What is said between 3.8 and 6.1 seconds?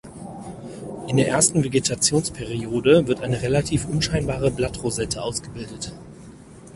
unscheinbare Blattrosette ausgebildet.